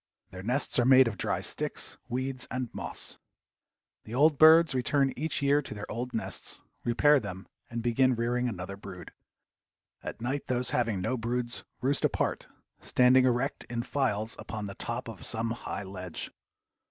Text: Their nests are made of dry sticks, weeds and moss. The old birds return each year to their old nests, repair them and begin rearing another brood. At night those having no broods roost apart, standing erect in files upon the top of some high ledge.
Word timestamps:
Their 0.31 0.41
nests 0.41 0.79
are 0.79 0.83
made 0.83 1.07
of 1.07 1.15
dry 1.15 1.41
sticks, 1.41 1.95
weeds 2.09 2.47
and 2.49 2.73
moss. 2.73 3.19
The 4.05 4.15
old 4.15 4.39
birds 4.39 4.73
return 4.73 5.13
each 5.15 5.43
year 5.43 5.61
to 5.61 5.75
their 5.75 5.85
old 5.91 6.11
nests, 6.11 6.59
repair 6.83 7.19
them 7.19 7.47
and 7.69 7.83
begin 7.83 8.15
rearing 8.15 8.49
another 8.49 8.75
brood. 8.77 9.11
At 10.01 10.19
night 10.19 10.47
those 10.47 10.71
having 10.71 11.01
no 11.01 11.17
broods 11.17 11.65
roost 11.81 12.03
apart, 12.03 12.47
standing 12.79 13.25
erect 13.25 13.63
in 13.65 13.83
files 13.83 14.35
upon 14.39 14.65
the 14.65 14.73
top 14.73 15.07
of 15.07 15.23
some 15.23 15.51
high 15.51 15.83
ledge. 15.83 16.31